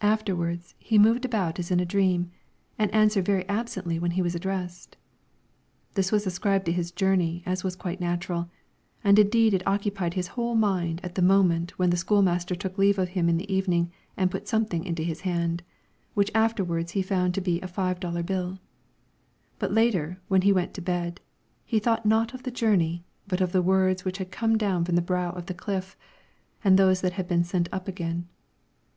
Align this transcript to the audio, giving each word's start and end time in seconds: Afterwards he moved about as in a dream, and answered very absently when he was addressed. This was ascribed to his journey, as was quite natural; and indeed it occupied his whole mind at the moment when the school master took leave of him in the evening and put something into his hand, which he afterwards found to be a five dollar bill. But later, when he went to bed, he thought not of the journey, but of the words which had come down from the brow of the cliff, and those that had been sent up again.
Afterwards 0.00 0.74
he 0.76 0.98
moved 0.98 1.24
about 1.24 1.60
as 1.60 1.70
in 1.70 1.78
a 1.78 1.84
dream, 1.86 2.32
and 2.80 2.92
answered 2.92 3.24
very 3.24 3.48
absently 3.48 3.96
when 3.96 4.10
he 4.10 4.20
was 4.20 4.34
addressed. 4.34 4.96
This 5.94 6.10
was 6.10 6.26
ascribed 6.26 6.66
to 6.66 6.72
his 6.72 6.90
journey, 6.90 7.44
as 7.46 7.62
was 7.62 7.76
quite 7.76 8.00
natural; 8.00 8.50
and 9.04 9.20
indeed 9.20 9.54
it 9.54 9.64
occupied 9.64 10.14
his 10.14 10.26
whole 10.34 10.56
mind 10.56 11.00
at 11.04 11.14
the 11.14 11.22
moment 11.22 11.78
when 11.78 11.90
the 11.90 11.96
school 11.96 12.22
master 12.22 12.56
took 12.56 12.76
leave 12.76 12.98
of 12.98 13.10
him 13.10 13.28
in 13.28 13.36
the 13.36 13.48
evening 13.48 13.92
and 14.16 14.32
put 14.32 14.48
something 14.48 14.82
into 14.84 15.04
his 15.04 15.20
hand, 15.20 15.62
which 16.14 16.30
he 16.30 16.34
afterwards 16.34 16.92
found 17.06 17.32
to 17.32 17.40
be 17.40 17.60
a 17.60 17.68
five 17.68 18.00
dollar 18.00 18.24
bill. 18.24 18.58
But 19.60 19.70
later, 19.70 20.18
when 20.26 20.42
he 20.42 20.52
went 20.52 20.74
to 20.74 20.82
bed, 20.82 21.20
he 21.64 21.78
thought 21.78 22.04
not 22.04 22.34
of 22.34 22.42
the 22.42 22.50
journey, 22.50 23.04
but 23.28 23.40
of 23.40 23.52
the 23.52 23.62
words 23.62 24.04
which 24.04 24.18
had 24.18 24.32
come 24.32 24.58
down 24.58 24.84
from 24.84 24.96
the 24.96 25.02
brow 25.02 25.30
of 25.30 25.46
the 25.46 25.54
cliff, 25.54 25.96
and 26.64 26.76
those 26.76 27.00
that 27.02 27.12
had 27.12 27.28
been 27.28 27.44
sent 27.44 27.68
up 27.70 27.86
again. 27.86 28.26